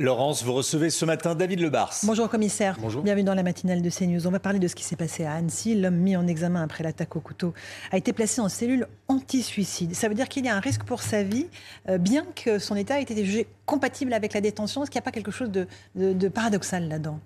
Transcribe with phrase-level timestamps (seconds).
[0.00, 1.94] Laurence, vous recevez ce matin David Lebars.
[2.02, 2.76] Bonjour commissaire.
[2.78, 3.02] Bonjour.
[3.02, 4.26] Bienvenue dans la matinale de CNews.
[4.26, 5.74] On va parler de ce qui s'est passé à Annecy.
[5.74, 7.54] L'homme mis en examen après l'attaque au couteau
[7.90, 9.94] a été placé en cellule anti-suicide.
[9.94, 11.46] Ça veut dire qu'il y a un risque pour sa vie,
[11.88, 14.82] euh, bien que son état ait été jugé compatible avec la détention.
[14.82, 17.18] Est-ce qu'il n'y a pas quelque chose de, de- de paradoxal là-dedans?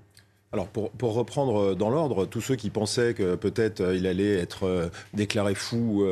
[0.52, 4.36] Alors pour, pour reprendre dans l'ordre, tous ceux qui pensaient que peut-être euh, il allait
[4.38, 6.04] être euh, déclaré fou,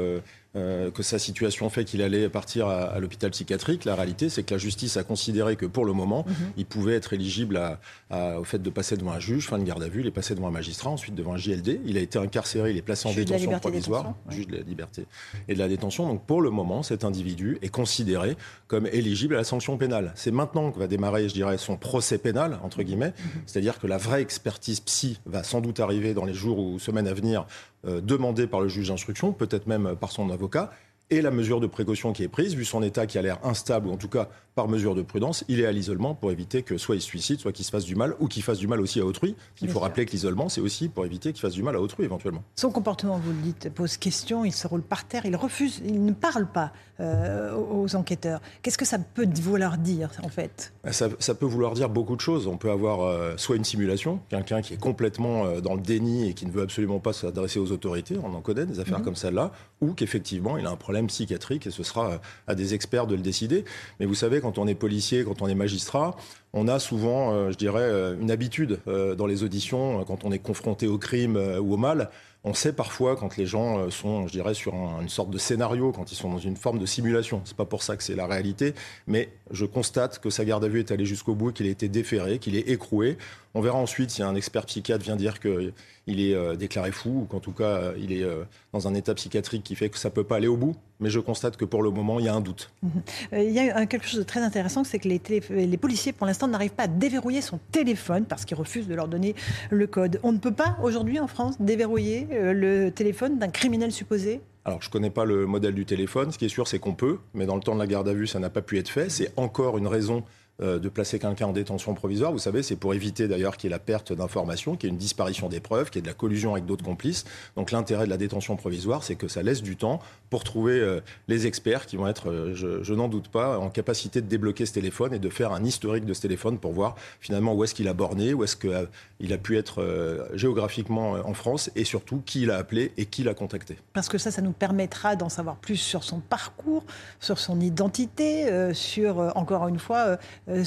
[0.56, 4.42] euh, que sa situation fait qu'il allait partir à, à l'hôpital psychiatrique, la réalité c'est
[4.42, 6.24] que la justice a considéré que pour le moment,
[6.56, 9.64] il pouvait être éligible à- à- au fait de passer devant un juge, fin de
[9.64, 12.00] garde à vue, il est passé devant un magistrat, ensuite devant un JLD, il a
[12.00, 15.06] été incarcéré, il est placé en Juge détention liberté provisoire, détention, juge de la liberté
[15.48, 16.06] et de la détention.
[16.08, 18.36] Donc pour le moment, cet individu est considéré
[18.68, 20.12] comme éligible à la sanction pénale.
[20.14, 23.12] C'est maintenant que va démarrer, je dirais, son procès pénal, entre guillemets.
[23.46, 27.06] C'est-à-dire que la vraie expertise psy va sans doute arriver dans les jours ou semaines
[27.06, 27.46] à venir,
[27.86, 30.70] euh, demandée par le juge d'instruction, peut-être même par son avocat.
[31.10, 33.88] Et la mesure de précaution qui est prise, vu son état qui a l'air instable,
[33.88, 36.76] ou en tout cas par mesure de prudence, il est à l'isolement pour éviter que
[36.76, 38.80] soit il se suicide, soit qu'il se fasse du mal, ou qu'il fasse du mal
[38.80, 39.36] aussi à autrui.
[39.62, 39.82] Il faut sûr.
[39.82, 42.42] rappeler que l'isolement, c'est aussi pour éviter qu'il fasse du mal à autrui éventuellement.
[42.56, 44.44] Son comportement, vous le dites, pose question.
[44.44, 48.40] Il se roule par terre, il refuse, il ne parle pas euh, aux enquêteurs.
[48.60, 50.72] Qu'est-ce que ça peut vouloir dire en fait?
[50.90, 52.48] Ça, ça peut vouloir dire beaucoup de choses.
[52.48, 56.28] On peut avoir euh, soit une simulation, quelqu'un qui est complètement euh, dans le déni
[56.28, 59.14] et qui ne veut absolument pas s'adresser aux autorités, on en connaît des affaires comme
[59.14, 63.14] celle-là, ou qu'effectivement il a un problème psychiatrique et ce sera à des experts de
[63.14, 63.64] le décider.
[64.00, 66.16] Mais vous savez, quand on est policier, quand on est magistrat,
[66.54, 70.32] on a souvent, euh, je dirais, euh, une habitude euh, dans les auditions, quand on
[70.32, 72.10] est confronté au crime ou au mal.
[72.44, 75.90] On sait parfois quand les gens sont, je dirais, sur un- une sorte de scénario,
[75.90, 77.42] quand ils sont dans une forme de simulation.
[77.44, 78.74] C'est pas pour ça que c'est la réalité,
[79.08, 81.88] mais je constate que sa garde à vue est allée jusqu'au bout, qu'il a été
[81.88, 83.18] déféré, qu'il est écroué.
[83.54, 85.72] On verra ensuite si un expert psychiatre vient dire qu'il
[86.20, 88.24] est déclaré fou ou qu'en tout cas il est
[88.72, 90.76] dans un état psychiatrique qui fait que ça peut pas aller au bout.
[91.00, 92.70] Mais je constate que pour le moment, il y a un doute.
[93.32, 96.12] Euh, Il y a quelque chose de très intéressant, c'est que les, télé- les policiers,
[96.12, 99.34] pour l'instant, n'arrivent pas à déverrouiller son téléphone parce qu'ils refusent de leur donner
[99.70, 100.18] le code.
[100.22, 104.40] On ne peut pas, aujourd'hui, en France, déverrouiller euh, le téléphone d'un criminel supposé?
[104.64, 106.30] Alors, je connais pas le modèle du téléphone.
[106.32, 108.12] Ce qui est sûr, c'est qu'on peut, mais dans le temps de la garde à
[108.12, 109.08] vue, ça n'a pas pu être fait.
[109.10, 110.24] C'est encore une raison
[110.60, 112.32] euh, de placer quelqu'un en détention provisoire.
[112.32, 114.92] Vous savez, c'est pour éviter d'ailleurs qu'il y ait la perte d'informations, qu'il y ait
[114.92, 117.24] une disparition des preuves, qu'il y ait de la collusion avec d'autres complices.
[117.54, 121.00] Donc, l'intérêt de la détention provisoire, c'est que ça laisse du temps pour trouver euh,
[121.28, 124.66] les experts qui vont être, euh, je, je n'en doute pas, en capacité de débloquer
[124.66, 127.74] ce téléphone et de faire un historique de ce téléphone pour voir finalement où est-ce
[127.74, 132.46] qu'il a borné, où est-ce qu'il a pu être géographiquement en France et surtout qui
[132.46, 133.78] l'a appelé et qui l'a contacté.
[133.92, 136.84] Parce que ça, ça nous permettra d'en savoir plus sur son parcours,
[137.20, 140.18] sur son identité, sur, encore une fois,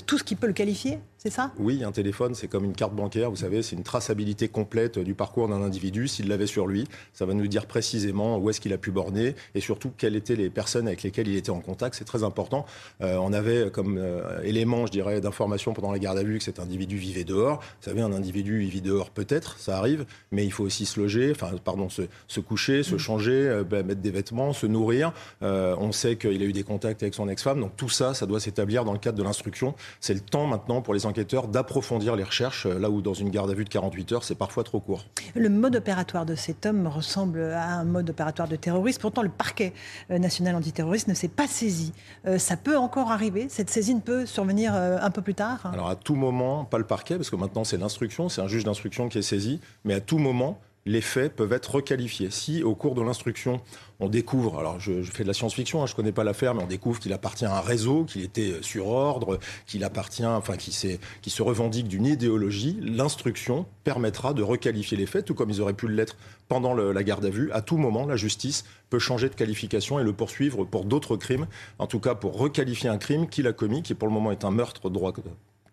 [0.06, 1.52] tout ce qui peut le qualifier, c'est ça?
[1.60, 5.14] Oui, un téléphone, c'est comme une carte bancaire, vous savez, c'est une traçabilité complète du
[5.14, 6.08] parcours d'un individu.
[6.08, 9.36] S'il l'avait sur lui, ça va nous dire précisément où est-ce qu'il a pu borner
[9.54, 11.94] et surtout quelles étaient les personnes avec lesquelles il était en contact.
[11.94, 12.66] C'est très important.
[13.02, 16.44] Euh, on avait comme euh, élément, je dirais, d'information pendant la garde à vue que
[16.44, 17.58] cet individu vivait dehors.
[17.60, 21.00] Vous savez, un individu, il vit dehors peut-être, ça arrive, mais il faut aussi se
[21.00, 25.14] loger, enfin, pardon, se, se coucher, se changer, euh, ben, mettre des vêtements, se nourrir.
[25.42, 28.40] On sait qu'il a eu des contacts avec son ex-femme, donc tout ça, ça doit
[28.40, 29.76] s'établir dans le cadre de l'instruction.
[30.00, 33.30] C'est le temps maintenant pour les enquêteurs d'approfondir les recherches, euh, là où dans une
[33.30, 35.06] garde à vue de 48 heures, c'est parfois trop court.
[35.36, 39.02] Le mode opératoire de cet homme ressemble à un mode opératoire de terroriste.
[39.02, 39.74] Pourtant, le parquet
[40.10, 41.94] euh, national antiterroriste ne s'est pas saisi.
[42.26, 43.48] Euh, ça peut encore arriver.
[43.50, 45.70] Cette saisine peut survenir un peu plus tard.
[45.74, 48.64] Alors à tout moment, pas le parquet, parce que maintenant c'est l'instruction, c'est un juge
[48.64, 52.32] d'instruction qui est saisi, mais à tout moment, les faits peuvent être requalifiés.
[52.32, 53.62] Si au cours de l'instruction,
[54.00, 56.68] on découvre, alors je, fais de la science-fiction, hein, je connais pas l'affaire, mais on
[56.68, 60.72] découvre qu'il appartient à un réseau, qu'il était euh, sur ordre, qu'il appartient, enfin qui,
[60.72, 65.88] se revendique d'une idéologie, l'instruction permettra de requalifier les faits, tout comme ils auraient pu
[65.88, 66.18] l'être
[66.48, 67.52] pendant la garde à vue.
[67.52, 71.48] À tout moment, la justice peut changer de qualification et le poursuivre pour d'autres crimes,
[71.80, 74.44] en tout cas pour requalifier un crime qu'il a commis, qui pour le moment est
[74.44, 75.14] un meurtre droit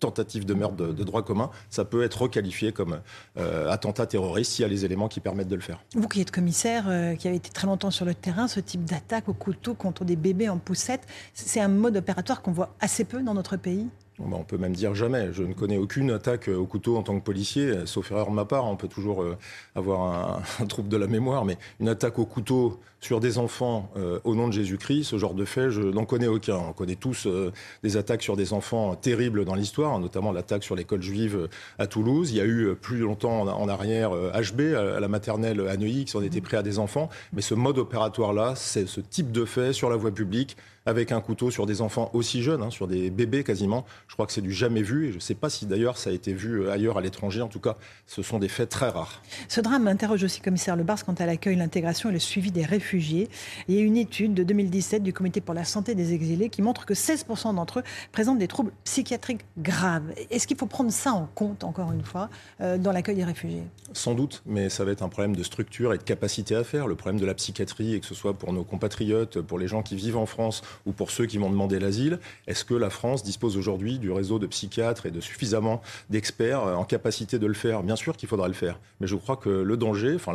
[0.01, 3.01] tentative de meurtre de, droit commun, ça peut être requalifié comme
[3.37, 5.81] euh, attentat terroriste s'il y a les éléments qui permettent de le faire.
[5.95, 8.85] Vous qui êtes commissaire, euh, qui avez été très longtemps sur le terrain, ce type
[8.85, 13.05] d'attaque au couteau contre des bébés en poussette, c'est un mode opératoire qu'on voit assez
[13.05, 13.89] peu dans notre pays?
[14.21, 15.33] On peut même dire jamais.
[15.33, 18.45] Je ne connais aucune attaque au couteau en tant que policier, sauf erreur de ma
[18.45, 18.67] part.
[18.67, 19.37] On peut toujours euh,
[19.75, 24.19] avoir un, trouble de la mémoire, mais une attaque au couteau sur des enfants euh,
[24.25, 26.57] au nom de Jésus-Christ, ce genre de fait, je n'en connais aucun.
[26.57, 27.53] On connaît tous euh,
[27.85, 31.49] des attaques sur des enfants terribles dans l'histoire, notamment l'attaque sur l'école juive
[31.79, 32.33] à Toulouse.
[32.33, 36.11] Il y a eu plus longtemps en, arrière HB, à la maternelle à Neuilly, qui
[36.11, 37.09] s'en était pris à des enfants.
[37.33, 40.57] Mais ce mode opératoire-là, c'est ce type de fait sur la voie publique
[40.89, 43.85] avec un couteau sur des enfants aussi jeunes, hein, sur des bébés quasiment.
[44.09, 46.09] Je crois que c'est du jamais vu et je ne sais pas si d'ailleurs ça
[46.09, 47.43] a été vu euh, ailleurs à l'étranger.
[47.43, 47.77] En tout cas,
[48.07, 49.23] ce sont des faits très rares.
[49.49, 53.29] Ce drame interroge aussi commissaire Lebars quant à l'accueil, l'intégration et le suivi des réfugiés.
[53.69, 56.63] Il y a une étude de 2017 du Comité pour la santé des exilés qui
[56.63, 60.15] montre que 16% d'entre eux présentent des troubles psychiatriques graves.
[60.31, 62.31] Est-ce qu'il faut prendre ça en compte, encore une fois,
[62.63, 63.63] euh, dans l'accueil des réfugiés?
[63.93, 66.87] Sans doute, mais ça va être un problème de structure et de capacité à faire.
[66.87, 69.83] Le problème de la psychiatrie, et que ce soit pour nos compatriotes, pour les gens
[69.83, 72.19] qui vivent en France ou pour ceux qui vont demander l'asile.
[72.47, 75.81] Est-ce que la France dispose aujourd'hui du réseau de psychiatres et de suffisamment
[76.11, 77.83] d'experts euh, en capacité de le faire?
[77.83, 80.35] Bien sûr qu'il faudra le faire, mais je crois que le danger, enfin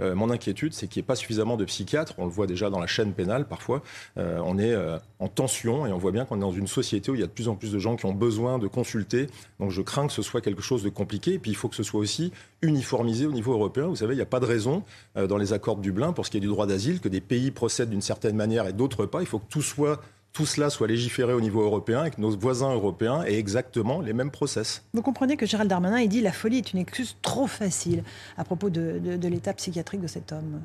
[0.00, 2.14] euh, mon inquiétude, c'est qu'il n'y ait pas suffisamment de psychiatres.
[2.18, 3.82] On le voit déjà dans la chaîne pénale parfois.
[4.18, 4.74] Euh, on est
[5.18, 7.26] en tension et on voit bien qu'on est dans une société où il y a
[7.26, 9.26] de plus en plus de gens qui ont besoin de consulter.
[9.58, 11.34] Donc je crains que ce soit quelque chose de compliqué.
[11.34, 13.86] Et puis il faut que ce soit aussi uniformisé au niveau européen.
[13.86, 14.82] Vous savez, il n'y a pas de raison
[15.14, 17.50] dans les accords de Dublin pour ce qui est du droit d'asile que des pays
[17.50, 19.20] procèdent d'une certaine manière et d'autres pas.
[19.20, 20.00] Il faut que tout soit
[20.44, 24.30] cela soit légiféré au niveau européen et que nos voisins européens aient exactement les mêmes
[24.30, 24.82] process.
[24.94, 28.04] Vous comprenez que Gérald Darmanin, il dit la folie est une excuse trop facile
[28.38, 30.62] à propos de l'état psychiatrique de cet homme.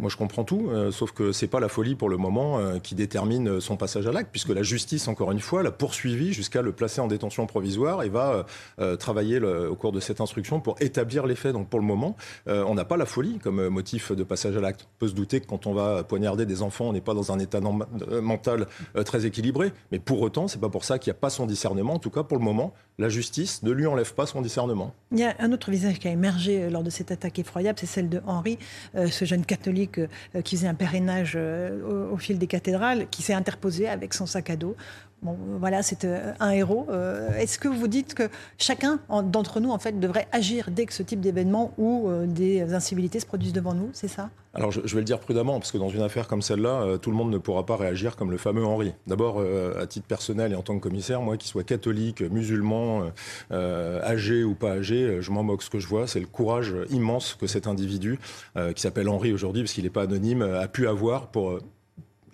[0.00, 2.80] Moi, je comprends tout, euh, sauf que c'est pas la folie pour le moment euh,
[2.80, 6.62] qui détermine son passage à l'acte, puisque la justice, encore une fois, l'a poursuivi jusqu'à
[6.62, 8.44] le placer en détention provisoire et va
[8.80, 11.52] euh, travailler au cours de cette instruction pour établir les faits.
[11.52, 14.86] Donc, pour le moment, on n'a pas la folie comme motif de passage à l'acte.
[14.96, 17.32] On peut se douter que quand on va poignarder des enfants, on n'est pas dans
[17.32, 17.60] un état
[18.22, 18.66] mental
[19.04, 21.94] très équilibré, mais pour autant, c'est pas pour ça qu'il n'y a pas son discernement.
[21.94, 24.94] En tout cas, pour le moment, la justice ne lui enlève pas son discernement.
[25.12, 27.86] Il y a un autre visage qui a émergé lors de cette attaque effroyable, c'est
[27.86, 28.58] celle de Henri,
[28.94, 33.34] ce jeune catholique euh, qui faisait un pèlerinage euh, au, fil des cathédrales, qui s'est
[33.34, 34.76] interposé avec son sac à dos.
[35.24, 36.86] Bon, voilà, c'est euh, un héros.
[37.38, 38.28] Est-ce que vous dites que
[38.58, 43.20] chacun d'entre nous, en fait, devrait agir dès que ce type d'événement ou des incivilités
[43.20, 44.28] se produisent devant nous C'est ça?
[44.56, 47.16] Alors je, vais le dire prudemment, parce que dans une affaire comme celle-là, tout le
[47.16, 48.92] monde ne pourra pas réagir comme le fameux Henri.
[49.06, 53.10] D'abord, à titre personnel et en tant que commissaire, moi, qui soit catholique, musulman,
[53.50, 55.62] âgé ou pas âgé, je m'en moque.
[55.62, 58.18] Ce que je vois, c'est le courage immense que cet individu,
[58.74, 61.58] qui s'appelle Henri aujourd'hui, parce qu'il n'est pas anonyme, a pu avoir pour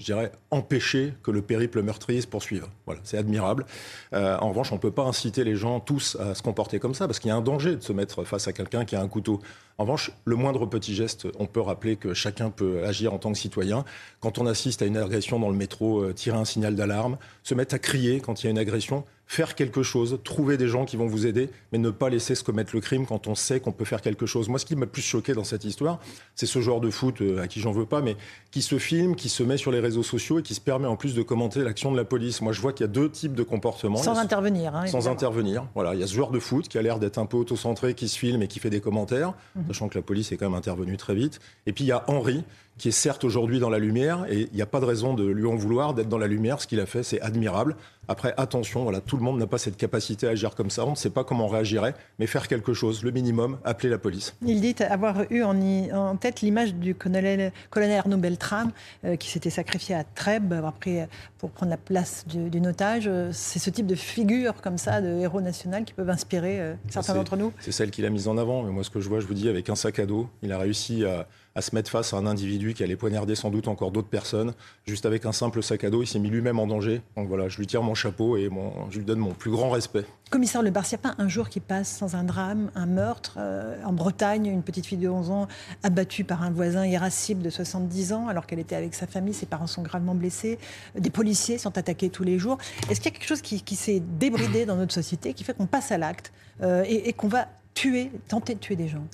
[0.00, 2.67] je dirais, empêcher que le périple meurtrier se poursuive.
[2.87, 3.67] Voilà, c'est admirable.
[4.14, 6.94] Euh, en revanche, on ne peut pas inciter les gens tous à se comporter comme
[6.94, 9.02] ça, parce qu'il y a un danger de se mettre face à quelqu'un qui a
[9.02, 9.41] un couteau.
[9.81, 13.32] En revanche, le moindre petit geste, on peut rappeler que chacun peut agir en tant
[13.32, 13.87] que citoyen.
[14.21, 17.55] Quand on assiste à une agression dans le métro, euh, tirer un signal d'alarme, se
[17.55, 20.85] mettre à crier quand il y a une agression, faire quelque chose, trouver des gens
[20.85, 23.61] qui vont vous aider, mais ne pas laisser se commettre le crime quand on sait
[23.61, 24.49] qu'on peut faire quelque chose.
[24.49, 26.00] Moi, ce qui m'a plus choqué dans cette histoire,
[26.35, 28.17] c'est ce joueur de foot euh, à qui j'en veux pas, mais
[28.50, 30.97] qui se filme, qui se met sur les réseaux sociaux et qui se permet en
[30.97, 32.43] plus de commenter l'action de la police.
[32.43, 33.99] Moi, je vois qu'il y a deux types de comportements.
[33.99, 34.75] Sans intervenir.
[34.75, 35.65] Hein, sans intervenir.
[35.77, 37.94] Voilà, il y a ce joueur de foot qui a l'air d'être un peu autocentré,
[37.94, 39.69] qui se filme et qui fait des commentaires, mhm.
[39.72, 41.38] Sachant que la police est quand même intervenue très vite.
[41.67, 42.43] Et puis il y a Henri
[42.81, 45.27] qui est certes aujourd'hui dans la lumière, et il n'y a pas de raison de
[45.27, 46.62] lui en vouloir d'être dans la lumière.
[46.62, 47.77] Ce qu'il a fait, c'est admirable.
[48.09, 50.87] Après, attention, voilà, tout le monde n'a pas cette capacité à agir comme ça.
[50.87, 53.99] On ne sait pas comment on réagirait, mais faire quelque chose, le minimum, appeler la
[53.99, 54.35] police.
[54.47, 58.73] Il dit avoir eu en, tête l'image du colonel, colonel Arnaud Beltrame,
[59.05, 61.06] euh, qui s'était sacrifié à Trèbes après,
[61.37, 63.11] pour prendre la place d'une otage.
[63.32, 67.15] C'est ce type de figure comme ça, de héros national, qui peuvent inspirer euh, certains
[67.15, 67.53] d'entre nous.
[67.60, 68.63] C'est celle qu'il a mise en avant.
[68.63, 70.51] Mais moi, ce que je vois, je vous dis, avec un sac à dos, il
[70.51, 71.27] a réussi à
[71.60, 74.55] à se mettre face à un individu qui allait poignarder sans doute encore d'autres personnes.
[74.86, 77.02] Juste avec un simple sac à dos, il s'est mis lui-même en danger.
[77.19, 78.48] Donc voilà, je lui tire mon chapeau et
[78.88, 80.06] je lui donne mon plus grand respect.
[80.31, 82.86] Commissaire Le Bars, il n'y a pas un jour qui passe sans un drame, un
[82.86, 83.34] meurtre.
[83.36, 85.48] Euh, en Bretagne, une petite fille de 11 ans
[85.82, 89.46] abattue par un voisin irascible de 70 ans alors qu'elle était avec sa famille, ses
[89.46, 90.58] parents sont gravement blessés.
[90.98, 92.56] Des policiers sont attaqués tous les jours.
[92.88, 95.67] Est-ce qu'il y a quelque chose qui, s'est débridé dans notre société qui fait qu'on
[95.67, 99.05] passe à l'acte euh, et qu'on va tuer, tenter de tuer des gens?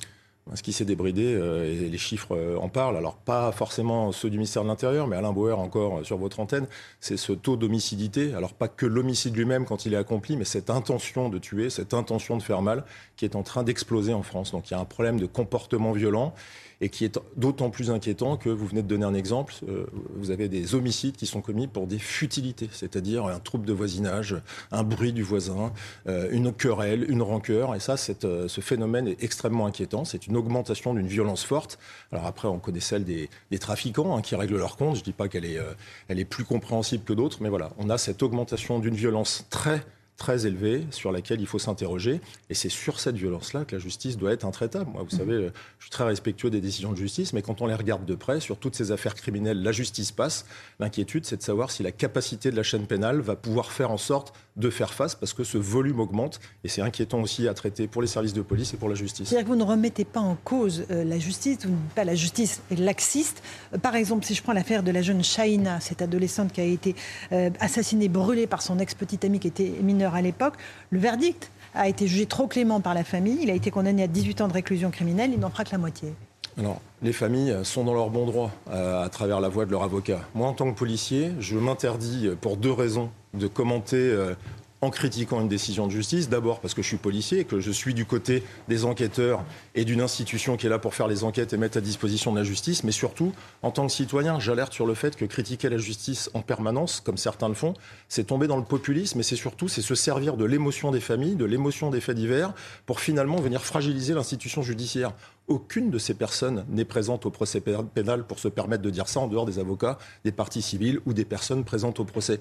[0.54, 4.30] Ce qui s'est débridé, euh, et les chiffres euh, en parlent, alors pas forcément ceux
[4.30, 6.66] du ministère de l'Intérieur, mais Alain Bauer encore euh, sur votre antenne,
[7.00, 10.70] c'est ce taux d'homicidité, alors pas que l'homicide lui-même quand il est accompli, mais cette
[10.70, 12.84] intention de tuer, cette intention de faire mal,
[13.16, 14.52] qui est en train d'exploser en France.
[14.52, 16.32] Donc il y a un problème de comportement violent
[16.80, 19.54] et qui est d'autant plus inquiétant que vous venez de donner un exemple.
[19.68, 23.72] Euh, vous avez des homicides qui sont commis pour des futilités, c'est-à-dire un trouble de
[23.72, 24.36] voisinage,
[24.72, 25.72] un bruit du voisin,
[26.06, 27.74] euh, une querelle, une rancœur.
[27.74, 30.04] Et ça, euh, ce phénomène est extrêmement inquiétant.
[30.04, 31.78] C'est une augmentation d'une violence forte.
[32.12, 33.28] Alors après, on connaît celle des,
[33.58, 34.96] trafiquants hein, qui règlent leur compte.
[34.96, 38.22] Je ne dis pas qu'elle est, plus compréhensible que d'autres, mais voilà, on a cette
[38.22, 39.82] augmentation d'une violence très
[40.16, 42.20] très élevée sur laquelle il faut s'interroger.
[42.50, 44.90] Et c'est sur cette violence-là que la justice doit être intraitable.
[44.90, 45.18] Moi, vous mmh.
[45.18, 48.14] savez, je suis très respectueux des décisions de justice, mais quand on les regarde de
[48.14, 50.46] près, sur toutes ces affaires criminelles, la justice passe.
[50.80, 53.98] L'inquiétude, c'est de savoir si la capacité de la chaîne pénale va pouvoir faire en
[53.98, 56.40] sorte de faire face, parce que ce volume augmente.
[56.64, 59.28] Et c'est inquiétant aussi à traiter pour les services de police et pour la justice.
[59.28, 62.62] C'est-à-dire que vous ne remettez pas en cause euh, la justice, vous pas la justice
[62.70, 63.42] laxiste.
[63.74, 66.64] Euh, par exemple, si je prends l'affaire de la jeune Shaina, cette adolescente qui a
[66.64, 66.94] été
[67.32, 70.54] euh, assassinée, brûlée par son ex-petite ami qui était mineur à l'époque,
[70.90, 73.38] le verdict a été jugé trop clément par la famille.
[73.42, 75.30] Il a été condamné à 18 ans de réclusion criminelle.
[75.34, 76.14] Il n'en fera que la moitié.
[76.58, 80.20] Alors, les familles sont dans leur bon droit à travers la voix de leur avocat.
[80.34, 84.34] Moi, en tant que policier, je m'interdis pour deux raisons de commenter
[84.82, 86.28] en critiquant une décision de justice.
[86.28, 89.84] D'abord parce que je suis policier et que je suis du côté des enquêteurs et
[89.84, 92.44] d'une institution qui est là pour faire les enquêtes et mettre à disposition de la
[92.44, 92.84] justice.
[92.84, 96.42] Mais surtout, en tant que citoyen, j'alerte sur le fait que critiquer la justice en
[96.42, 97.74] permanence, comme certains le font,
[98.08, 101.36] c'est tomber dans le populisme et c'est surtout c'est se servir de l'émotion des familles,
[101.36, 102.52] de l'émotion des faits divers
[102.84, 105.12] pour finalement venir fragiliser l'institution judiciaire.
[105.48, 109.20] Aucune de ces personnes n'est présente au procès pénal pour se permettre de dire ça
[109.20, 112.40] en dehors des avocats, des parties civiles ou des personnes présentes au procès.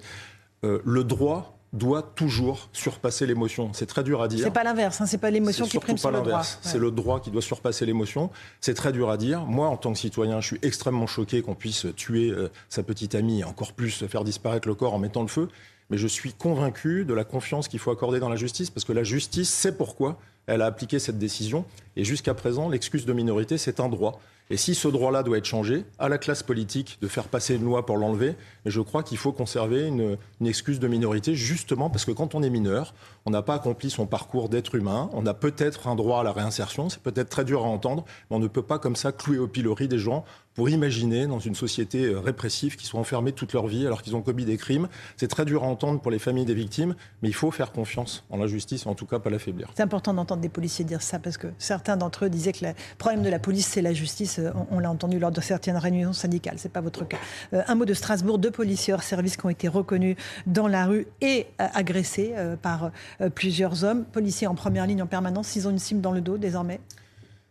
[0.66, 3.70] Euh, le droit doit toujours surpasser l'émotion.
[3.74, 4.46] C'est très dur à dire.
[4.46, 6.44] C'est pas l'inverse, hein, c'est pas l'émotion qui prime sur le droit.
[6.44, 8.30] C'est le droit qui doit surpasser l'émotion.
[8.62, 9.46] C'est très dur à dire.
[9.46, 13.14] Moi, en tant que citoyen, je suis extrêmement choqué qu'on puisse tuer euh, sa petite
[13.14, 15.50] amie et encore plus faire disparaître le corps en mettant le feu.
[15.90, 18.94] Mais je suis convaincu de la confiance qu'il faut accorder dans la justice parce que
[18.94, 20.18] la justice sait pourquoi
[20.48, 21.66] elle a appliqué cette décision.
[21.96, 24.20] Et jusqu'à présent, l'excuse de minorité, c'est un droit.
[24.52, 27.64] Et si ce droit-là doit être changé, à la classe politique de faire passer une
[27.64, 28.36] loi pour l'enlever,
[28.68, 32.52] je crois qu'il faut conserver une, excuse de minorité, justement parce que quand on est
[32.52, 32.94] mineur,
[33.26, 36.32] on n'a pas accompli son parcours d'être humain, on a peut-être un droit à la
[36.32, 39.40] réinsertion, c'est peut-être très dur à entendre, mais on ne peut pas comme ça clouer
[39.40, 40.24] au pilori des gens
[40.56, 44.16] pour imaginer dans une société euh, répressive qu'ils soient enfermés toute leur vie alors qu'ils
[44.16, 44.88] ont commis des crimes.
[45.18, 48.24] C'est très dur à entendre pour les familles des victimes, mais il faut faire confiance
[48.30, 49.70] en la justice, en tout cas pas l'affaiblir.
[49.76, 52.72] C'est important d'entendre des policiers dire ça parce que certains d'entre eux disaient que le
[52.98, 54.40] problème de la police, c'est la justice.
[54.40, 56.56] Euh, on, l'a entendu lors de certaines réunions syndicales.
[56.58, 57.18] C'est pas votre cas.
[57.54, 58.40] Euh, un mot de Strasbourg.
[58.40, 60.16] Deux policiers hors service qui ont été reconnus
[60.48, 62.92] dans la rue et agressés par
[63.34, 64.06] plusieurs hommes.
[64.06, 65.56] Policiers en première ligne en permanence.
[65.56, 66.80] Ils ont une cible dans le dos désormais.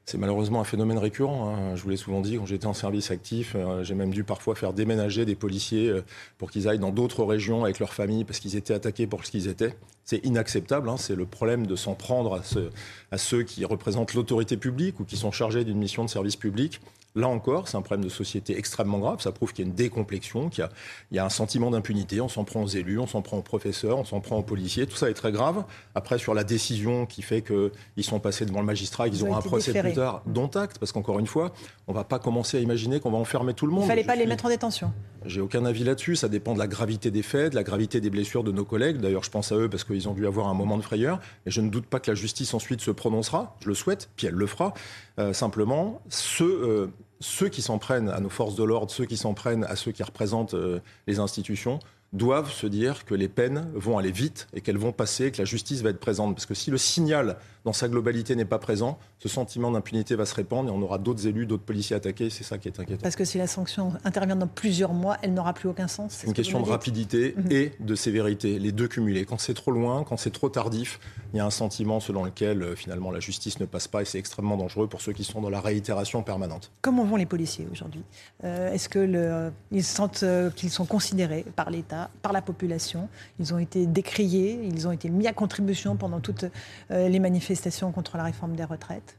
[0.06, 1.48] C'est malheureusement un phénomène récurrent.
[1.48, 1.76] Hein.
[1.76, 4.54] Je vous l'ai souvent dit, quand j'étais en service actif, euh, j'ai même dû parfois
[4.54, 6.04] faire déménager des policiers euh,
[6.36, 9.30] pour qu'ils aillent dans d'autres régions avec leur famille parce qu'ils étaient attaqués pour ce
[9.30, 9.74] qu'ils étaient.
[10.04, 10.90] C'est inacceptable.
[10.90, 10.98] Hein.
[10.98, 12.42] C'est le problème de s'en prendre
[13.10, 16.80] à ceux qui représentent l'autorité publique ou qui sont chargés d'une mission de service public.
[17.16, 19.20] Là encore, c'est un problème de société extrêmement grave.
[19.20, 20.68] Ça prouve qu'il y a une décomplexion, qu'il
[21.12, 22.20] y, a un sentiment d'impunité.
[22.20, 24.84] On s'en prend aux élus, on s'en prend aux professeurs, on s'en prend aux policiers.
[24.88, 25.62] Tout ça est très grave.
[25.94, 29.42] Après, sur la décision qui fait qu'ils sont passés devant le magistrat, qu'ils auront un
[29.42, 30.78] procès plus tard, dont acte.
[30.80, 31.52] Parce qu'encore une fois,
[31.86, 33.82] on ne va pas commencer à imaginer qu'on va enfermer tout le monde.
[33.82, 34.92] Il ne fallait pas les mettre en détention.
[35.24, 36.16] J'ai aucun avis là-dessus.
[36.16, 38.98] Ça dépend de la gravité des faits, de la gravité des blessures de nos collègues.
[38.98, 41.20] D'ailleurs, je pense à eux parce qu'ils ont dû avoir un moment de frayeur.
[41.46, 43.56] Et je ne doute pas que la justice ensuite se prononcera.
[43.60, 44.74] Je le souhaite, puis elle le fera.
[45.20, 46.86] Euh, simplement, ceux, euh,
[47.20, 49.92] ceux qui s'en prennent à nos forces de l'ordre, ceux qui s'en prennent à ceux
[49.92, 51.78] qui représentent euh, les institutions,
[52.12, 55.44] doivent se dire que les peines vont aller vite et qu'elles vont passer, que la
[55.44, 56.34] justice va être présente.
[56.34, 60.26] Parce que si le signal dans sa globalité n'est pas présent, ce sentiment d'impunité va
[60.26, 62.28] se répandre et on aura d'autres élus, d'autres policiers attaqués.
[62.28, 63.02] C'est ça qui est inquiétant.
[63.02, 66.12] Parce que si la sanction intervient dans plusieurs mois, elle n'aura plus aucun sens.
[66.12, 67.50] C'est une question de rapidité mhm.
[67.50, 69.24] et de sévérité, les deux cumulés.
[69.24, 71.00] Quand c'est trop loin, quand c'est trop tardif,
[71.32, 74.04] il y a un sentiment selon lequel euh, finalement la justice ne passe pas et
[74.04, 76.70] c'est extrêmement dangereux pour ceux qui sont dans la réitération permanente.
[76.82, 78.02] Comment vont les policiers aujourd'hui
[78.44, 83.08] euh, Est-ce qu'ils sentent euh, qu'ils sont considérés par l'État, par la population?
[83.40, 86.44] Ils ont été décriés, ils ont été mis à contribution pendant toutes
[86.90, 87.53] les manifestations
[87.92, 89.16] contre la réforme des retraites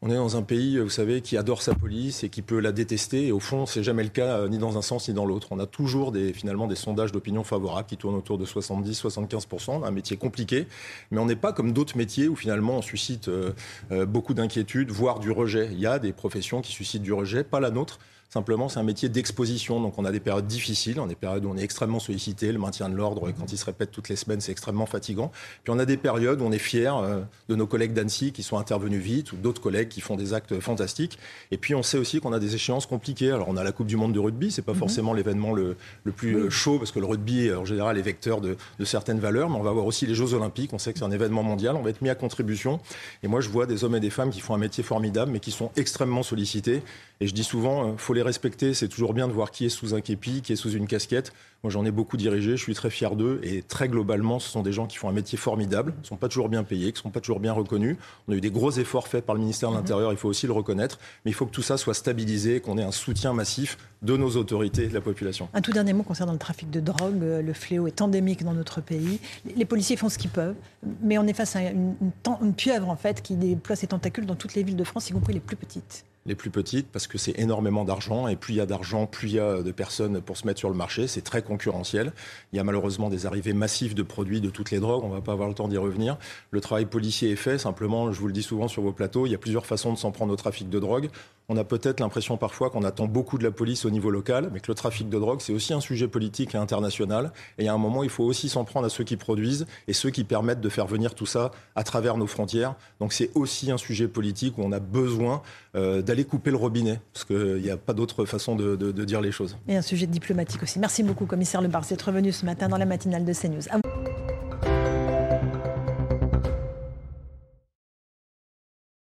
[0.00, 2.70] on est dans un pays, vous savez, qui adore sa police et qui peut la
[2.70, 3.26] détester.
[3.26, 5.48] Et au fond, c'est jamais le cas, euh, ni dans un sens ni dans l'autre.
[5.50, 9.90] On a toujours des, finalement des sondages d'opinion favorables qui tournent autour de 70-75%, un
[9.90, 10.68] métier compliqué.
[11.10, 13.52] Mais on n'est pas comme d'autres métiers où finalement on suscite euh,
[13.90, 15.68] euh, beaucoup d'inquiétudes, voire du rejet.
[15.72, 17.98] Il y a des professions qui suscitent du rejet, pas la nôtre.
[18.30, 19.80] Simplement, c'est un métier d'exposition.
[19.80, 22.52] Donc, on a des périodes difficiles, on a des périodes où on est extrêmement sollicité.
[22.52, 25.32] Le maintien de l'ordre, quand il se répète toutes les semaines, c'est extrêmement fatigant.
[25.64, 28.42] Puis, on a des périodes où on est fier euh, de nos collègues d'Annecy qui
[28.42, 31.18] sont intervenus vite ou d'autres collègues qui font des actes fantastiques.
[31.52, 33.30] Et puis, on sait aussi qu'on a des échéances compliquées.
[33.30, 34.50] Alors, on a la Coupe du Monde de rugby.
[34.50, 34.78] C'est pas mhm.
[34.78, 35.76] forcément l'événement le,
[36.14, 39.48] plus euh, chaud parce que le rugby, en général, est vecteur de, de certaines valeurs.
[39.48, 40.74] Mais on va avoir aussi les Jeux Olympiques.
[40.74, 41.76] On sait que c'est un événement mondial.
[41.76, 42.78] On va être mis à contribution.
[43.22, 45.40] Et moi, je vois des hommes et des femmes qui font un métier formidable, mais
[45.40, 46.82] qui sont extrêmement sollicités.
[47.20, 48.74] Et je dis souvent, euh, faut les respecter.
[48.74, 51.32] C'est toujours bien de voir qui est sous un képi, qui est sous une casquette.
[51.64, 53.40] Moi, j'en ai beaucoup dirigé, je suis très fier d'eux.
[53.42, 56.16] Et très globalement, ce sont des gens qui font un métier formidable, qui ne sont
[56.16, 57.96] pas toujours bien payés, qui ne sont pas toujours bien reconnus.
[58.28, 59.80] On a eu des gros efforts faits par le ministère de mhm.
[59.80, 60.98] l'Intérieur, il faut aussi le reconnaître.
[61.24, 64.36] Mais il faut que tout ça soit stabilisé, qu'on ait un soutien massif de nos
[64.36, 65.48] autorités et de la population.
[65.54, 67.20] Un tout dernier mot concernant le trafic de drogue.
[67.20, 69.18] Le fléau est endémique dans notre pays.
[69.56, 70.54] Les policiers font ce qu'ils peuvent,
[71.02, 71.94] mais on est face à une,
[72.42, 75.12] une pieuvre, en fait, qui déploie ses tentacules dans toutes les villes de France, y
[75.12, 78.56] compris les plus petites les plus petites parce que c'est énormément d'argent et plus il
[78.58, 81.08] y a d'argent, plus il y a de personnes pour se mettre sur le marché.
[81.08, 82.12] C'est très concurrentiel.
[82.52, 85.04] Il y a malheureusement des arrivées massives de produits de toutes les drogues.
[85.04, 86.18] On ne va pas avoir le temps d'y revenir.
[86.50, 87.58] Le travail policier est fait.
[87.58, 89.98] Simplement, je vous le dis souvent sur vos plateaux, il y a plusieurs façons de
[89.98, 91.08] s'en prendre au trafic de drogue.
[91.50, 94.60] On a peut-être l'impression parfois qu'on attend beaucoup de la police au niveau local, mais
[94.60, 97.32] que le trafic de drogue, c'est aussi un sujet politique et international.
[97.56, 100.10] Et a un moment, il faut aussi s'en prendre à ceux qui produisent et ceux
[100.10, 102.74] qui permettent de faire venir tout ça à travers nos frontières.
[103.00, 105.40] Donc c'est aussi un sujet politique où on a besoin
[105.74, 109.32] euh, d'aller couper le robinet, parce qu'il n'y a pas d'autre façon de, dire les
[109.32, 109.56] choses.
[109.68, 110.78] Et un sujet diplomatique aussi.
[110.78, 113.62] Merci beaucoup, commissaire Lebar, d'être revenu ce matin dans la matinale de CNews.